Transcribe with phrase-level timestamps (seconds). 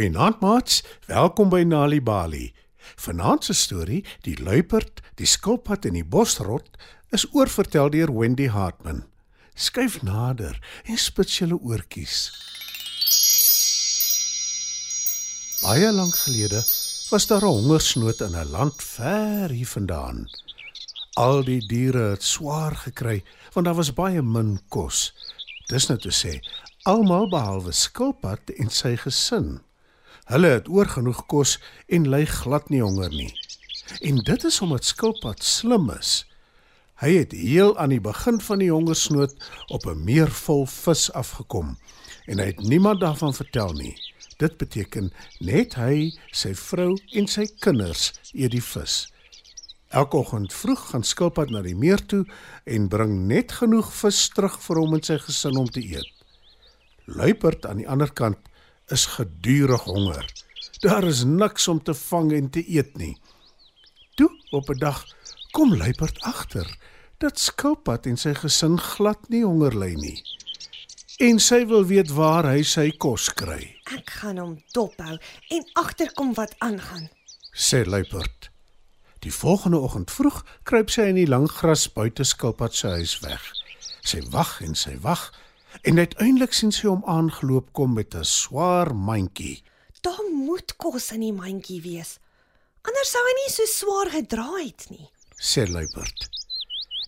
[0.00, 0.78] Goeienaand maats,
[1.10, 2.46] welkom by Nali Bali.
[3.04, 6.78] Vanaand se storie, Die luiperd, die skilpad en die bosrot,
[7.12, 9.02] is oorvertel deur Wendy Hartman.
[9.52, 10.56] Skuif nader
[10.88, 12.16] en spits julle oortjies.
[15.60, 16.64] Baie lank gelede
[17.12, 20.30] was daar 'n hongersnood in 'n land ver hier vandaan.
[21.20, 23.22] Al die diere het swaar gekry
[23.52, 25.12] want daar was baie min kos.
[25.68, 26.40] Dis nou te sê,
[26.82, 29.60] almal behalwe skilpad en sy gesin.
[30.24, 33.32] Hulle het oorgenoeg kos en ly glad nie honger nie.
[34.00, 36.24] En dit is omdat skilpad slim is.
[37.00, 39.32] Hy het heel aan die begin van die hongersnood
[39.72, 41.78] op 'n meer vol vis afgekom
[42.26, 43.96] en hy het niemand daarvan vertel nie.
[44.36, 49.12] Dit beteken net hy, sy vrou en sy kinders eet die vis.
[49.88, 52.24] Elke oggend vroeg gaan skilpad na die meer toe
[52.64, 56.06] en bring net genoeg vis terug vir hom en sy gesin om te eet.
[57.04, 58.38] Luiperd aan die ander kant
[58.90, 60.26] is gedurig honger.
[60.80, 63.16] Daar is niks om te vang en te eet nie.
[64.16, 65.04] Toe op 'n dag
[65.50, 66.76] kom Luiperd agter
[67.18, 70.22] dat skilpad en sy gesin glad nie honger ly nie.
[71.18, 75.18] En sy wil weet waar hy sy kos kry, Ek gaan hom dophou
[75.50, 77.08] en agterkom wat aangaan.
[77.52, 78.50] sê Luiperd.
[79.18, 83.52] Die volgende oggend vroeg kruip sy in die lang gras buite skilpad se huis weg.
[84.00, 85.32] Sy wag en sy wag
[85.82, 89.62] en uiteindelik sien sy hom aangeloop kom met 'n swaar mandjie.
[90.00, 92.18] Daar moet kos in die mandjie wees.
[92.82, 95.10] Anders sou hy nie so swaar gedra het nie.
[95.40, 96.28] sê luiperd.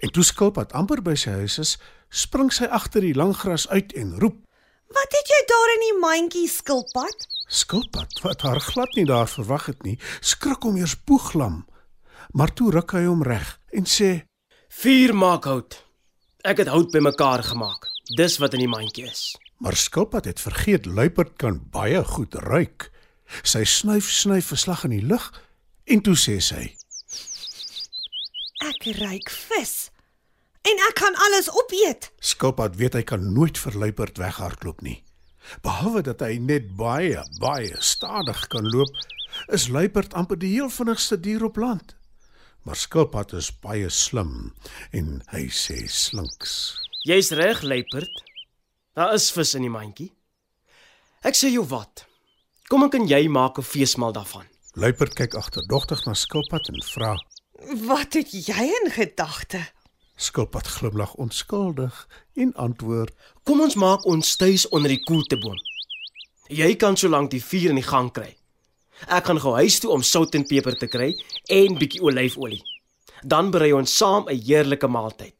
[0.00, 3.92] En toe skilpad amper by sy huis is, spring sy agter die lang gras uit
[3.92, 4.38] en roep:
[4.90, 7.26] Wat het jy daar in die mandjie, skilpad?
[7.48, 11.66] "Skilpad, wat haar glad nie daar verwag het nie, skrik hom eers boeglam.
[12.32, 14.26] Maar toe ruk hy hom reg en sê:
[14.68, 15.84] Vuur maak hout.
[16.46, 17.89] Ek het hout bymekaar gemaak.
[18.16, 19.36] Dis wat in die mandjie is.
[19.58, 22.90] "Maar skilpad het vergeet luiperd kan baie goed ruik."
[23.42, 25.42] Sy snuif snuif 'n slag in die lug
[25.84, 26.76] en toe sê sy:
[28.66, 29.90] Ek ruik vis.
[30.62, 32.10] En ek kan alles opeet.
[32.18, 35.02] "Skilpad weet hy kan nooit vir luiperd weghardloop nie.
[35.62, 38.92] Behalwe dat hy net baie, baie stadig kan loop,
[39.48, 41.94] is luiperd amper die heel vinnigste dier op land.
[42.62, 44.52] Maar skilpad is baie slim
[44.90, 46.89] en hy sê slinks.
[47.00, 48.24] Jy's reg, luiperd.
[48.92, 50.10] Daar is vis in die mandjie.
[51.24, 52.02] Ek sê jou wat.
[52.68, 54.44] Kom ek en jy maak 'n feesmaal daarvan.
[54.76, 57.16] Luiperd kyk agterdogtig na skilpad en vra.
[57.88, 59.64] Wat het jy in gedagte?
[60.16, 65.56] Skilpad glimlag onskuldig en antwoord: Kom ons maak ons tuis onder die koelteboom.
[66.48, 68.36] Jy kan solank die vuur in die gang kry.
[69.08, 71.14] Ek gaan gou huis toe om sout en peper te kry
[71.48, 72.62] en bietjie olyfolie.
[73.24, 75.39] Dan berei ons saam 'n heerlike maaltyd.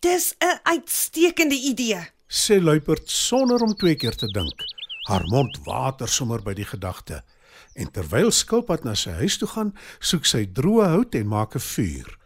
[0.00, 2.08] Dis 'n uitstekende idee.
[2.26, 4.64] sê luiperd sonder om twee keer te dink.
[5.08, 7.24] Haar mond water sommer by die gedagte.
[7.74, 11.60] En terwyl skilpad na sy huis toe gaan, soek sy droë hout en maak 'n
[11.60, 12.18] vuur.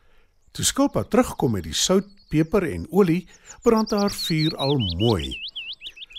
[0.53, 3.27] Toe skilpad terugkom met die sout, peper en olie,
[3.62, 5.35] brand haar vuur al mooi.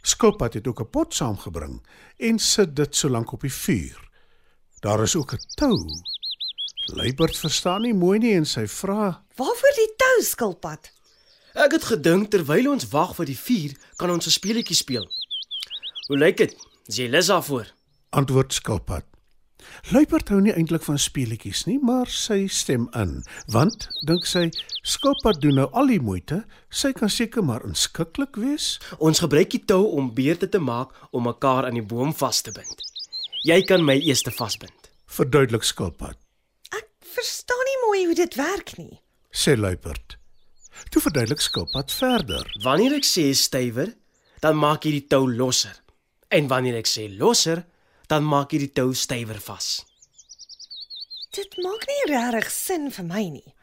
[0.03, 1.81] Skilpad het ook 'n pot saamgebring
[2.17, 4.09] en sit dit solank op die vuur.
[4.79, 5.87] Daar is ook 'n tou.
[6.85, 10.91] Luiperd verstaan nie mooi nie en sy vra: Waarvoor die tou, skilpad?
[11.55, 15.05] Ek het gedink terwyl ons wag vir die vuur, kan ons 'n speletjie speel.
[16.07, 16.55] Hoe lyk dit?
[16.88, 17.71] Is jy lus daarvoor?
[18.16, 19.03] antwoord skilpad.
[19.91, 24.49] Luiperd hou nie eintlik van speletjies nie, maar sy stem in, want dink sy
[24.83, 28.79] skilpad doen nou al die moeite, sy kan seker maar inskikkelik wees.
[28.99, 32.51] Ons gebruik die tou om beurte te maak om mekaar aan die boom vas te
[32.51, 32.81] bind.
[33.43, 34.89] Jy kan my eers vasbind.
[35.07, 36.16] Verduidelik skilpad,
[36.72, 38.99] Ek verstaan nie mooi hoe dit werk nie.
[39.31, 40.17] sê luiperd.
[40.89, 42.47] Toe verduidelik skilpad verder.
[42.63, 43.93] Wanneer ek sê stywer,
[44.43, 45.75] dan maak jy die tou losser.
[46.33, 47.63] En wanneer ek sê losser,
[48.11, 49.85] dan maak jy die tou stywer vas.
[51.35, 53.55] Dit maak nie regtig sin vir my nie.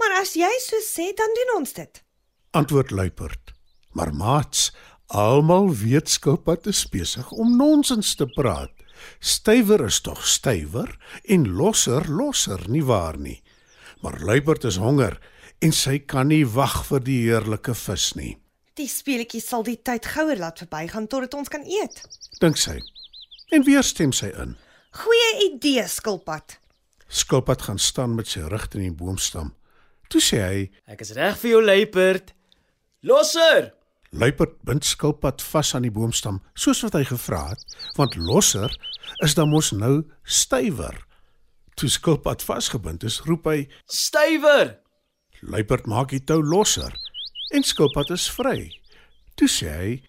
[0.00, 2.00] Maar as jy so sê, dan doen ons dit.
[2.54, 3.54] Antwoord luiperd.
[3.94, 4.72] Maar maats,
[5.06, 8.72] almal weet skilpad is besig om nonsens te praat.
[9.20, 10.90] Stywer is tog stywer
[11.24, 13.40] en losser losser, nie waar nie?
[14.02, 15.16] Maar luiperd is honger
[15.64, 18.34] en sy kan nie wag vir die heerlike vis nie.
[18.76, 22.02] Die speletjie sal die tyd gouer laat verbygaan totdat ons kan eet.
[22.40, 22.80] dink sy.
[23.54, 24.56] En weer stem sy in.
[24.98, 26.58] Goeie idee, skilpad.
[27.08, 29.54] Skilpad gaan staan met sy rug teen die boomstam.
[30.10, 32.34] Toe sê hy: Ek is reg vir jou luiperd.
[33.02, 33.72] Losser!
[34.10, 37.64] "Luiperd bind skilpad vas aan die boomstam, soos wat hy gevra het,
[37.96, 38.70] want losser
[39.24, 40.94] is dan mos nou stywer."
[41.74, 44.83] Toe skilpad vasgebind is, roep hy: Stywer!
[45.48, 46.94] "Luiperd maak die tou losser
[47.52, 48.70] en skilpad is vry."
[49.34, 50.02] Toe sê hy: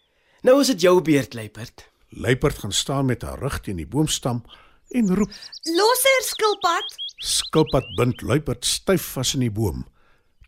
[0.44, 1.90] Nou is dit jou beurt, luiperd.
[2.10, 4.44] Luiperd gaan staan met haar rug teen die boomstam
[4.90, 5.32] en roep.
[5.64, 6.96] Losser skilpad.
[7.18, 9.86] Skilpad bind Luiperd styf vas in die boom.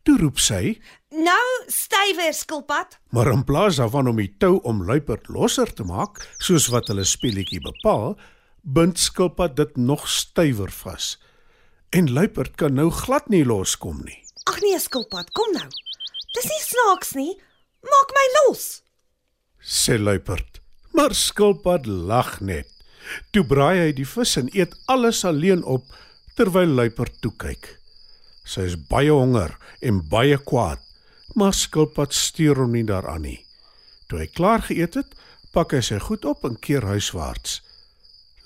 [0.04, 0.78] Toe roep sy,
[1.12, 3.00] Nou stywer skilpad.
[3.10, 7.04] maar in plaas daarvan om die tou om Luiperd losser te maak, soos wat hulle
[7.04, 8.18] speletjie bepaal,
[8.62, 11.18] bind Skilpad dit nog stywer vas.
[11.90, 14.27] En Luiperd kan nou glad nie loskom nie.
[14.48, 15.68] Ag nee skilpad, kom nou.
[16.36, 17.34] Dis nie snaaks nie.
[17.84, 18.68] Maak my los.
[19.62, 20.62] sê luiperd.
[20.96, 22.70] Maar skilpad lag net.
[23.32, 25.86] Toe braai hy die vis en eet alles alleen op
[26.38, 27.68] terwyl luiperd toe kyk.
[28.48, 29.54] Sy is baie honger
[29.84, 30.82] en baie kwaad,
[31.36, 33.40] maar skilpad stuur hom nie daaraan nie.
[34.08, 35.16] Toe hy klaar geëet het,
[35.54, 37.60] pak hy sy goed op en keer huiswaarts.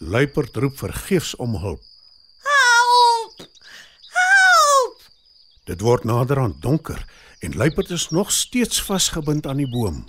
[0.01, 1.83] Luiperd roep vergeefs om hulp.
[2.47, 3.45] Help!
[4.17, 5.03] Help!
[5.69, 7.03] Dit word naderhand donker
[7.39, 10.07] en luiperd is nog steeds vasgebind aan die boom.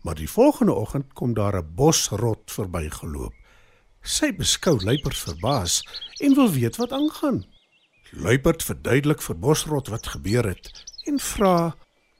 [0.00, 3.34] Maar die volgende oggend kom daar 'n bosrot verbygeloop.
[4.02, 5.82] Sy beskou luiperd verbaas
[6.18, 7.44] en wil weet wat aangaan.
[8.10, 10.70] Luiperd verduidelik vir bosrot wat gebeur het
[11.04, 11.76] en vra: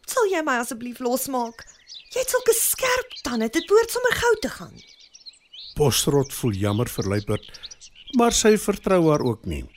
[0.07, 1.65] Sal jy my asseblief losmaak?
[2.13, 4.77] Jy het sulke skerp tande, dit behoort sommer gou te gaan.
[5.75, 7.61] Bosrot voel jammer vir luiperd,
[8.17, 9.76] maar sy vertrou haar ook nie.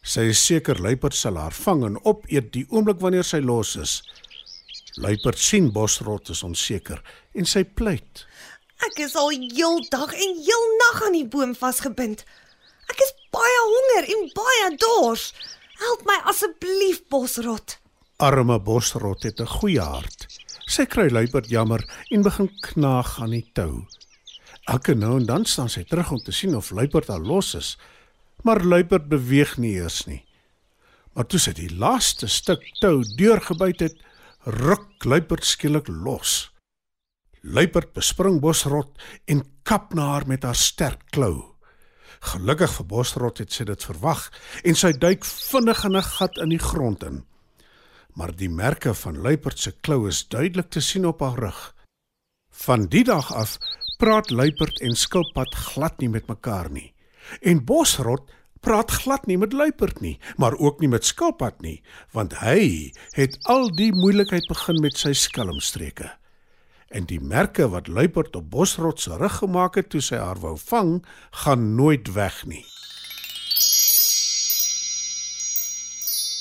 [0.00, 4.00] Sy is seker luiperd sal haar vang en opeet die oomblik wanneer sy los is.
[4.96, 7.02] Luiperd sien bosrot is onseker
[7.36, 8.24] en sy pleit.
[8.86, 12.24] Ek is al heeldag en heel nag aan die boom vasgebind.
[12.88, 15.30] Ek is baie honger en baie dors.
[15.80, 17.76] Help my asseblief, bosrot.
[18.20, 20.26] Arme bosrot het 'n goeie hart.
[20.66, 23.86] Sy kry luiperd jammer en begin knaag aan die tou.
[24.64, 27.78] Elke nou en dan staan sy terug om te sien of luiperd al los is,
[28.42, 30.22] maar luiperd beweeg nie eers nie.
[31.14, 33.96] Maar toe sy die laaste stuk tou deurgebyt het,
[34.46, 36.50] ruk luiperd skielik los.
[37.42, 38.92] Luiperd bespring bosrot
[39.26, 41.56] en kap na haar met haar sterk klou.
[42.20, 44.28] Gelukkig vir bosrot het sy dit verwag
[44.64, 47.24] en sy duik vinnig in 'n gat in die grond in
[48.14, 51.60] maar die merke van luiperd se klou is duidelik te sien op haar rug.
[52.64, 53.56] Van die dag af
[53.98, 56.92] praat luiperd en skilpad glad nie met mekaar nie.
[57.40, 58.30] En bosrot
[58.60, 61.80] praat glad nie met luiperd nie, maar ook nie met skilpad nie,
[62.12, 66.10] want hy het al die moeilikheid begin met sy skelmstreke.
[66.90, 70.56] En die merke wat luiperd op bosrot se rug gemaak het toe sy haar wou
[70.58, 70.98] vang,
[71.44, 72.64] gaan nooit weg nie.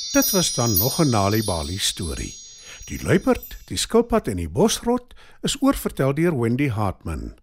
[0.10, 2.36] Dit was dan nog 'n Nali Bali storie.
[2.86, 7.38] Die luiperd, die skilpad en die bosrot is oorvertel deur Wendy Hartman.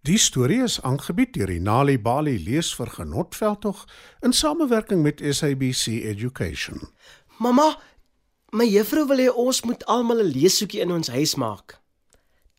[0.00, 3.82] Die storie is aangebied deur die Nali Bali leesvergenotveldtog
[4.24, 6.86] in samewerking met SABC Education.
[7.36, 7.74] Mamma,
[8.56, 11.80] my juffrou wil hê ons moet almal 'n leeshoekie in ons huis maak.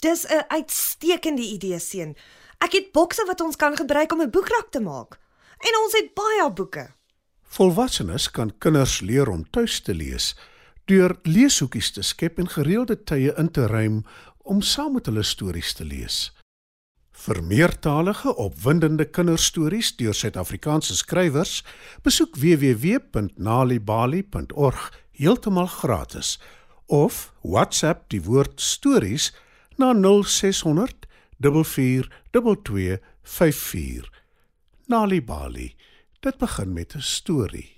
[0.06, 2.16] Dis 'n uitstekende idee, seun.
[2.60, 5.18] Ek het bokse wat ons kan gebruik om 'n boekrak te maak.
[5.58, 6.94] En ons het baie boeke.
[7.42, 10.36] Volwassenes kan kinders leer om tuis te lees
[10.86, 14.06] deur leeshoekies te skep en gereelde tye in te ruim
[14.38, 16.32] om saam met hulle stories te lees.
[17.12, 21.64] Vir meertalige opwindende kinderstories deur Suid-Afrikaanse skrywers,
[22.04, 26.40] besoek www.nalibali.org heeltemal gratis
[26.88, 29.34] of WhatsApp die woord stories
[29.78, 30.94] na 0600
[31.42, 34.10] 4422 54.
[34.88, 35.76] Nalibali.
[36.20, 37.76] Dit begin met 'n storie.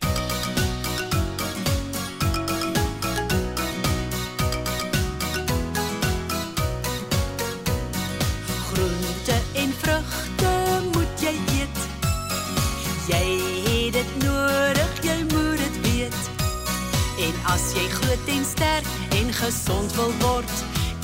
[19.33, 20.51] En gesond wil word,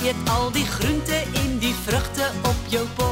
[0.02, 3.09] eet al die groente en die vrugte op jou bord.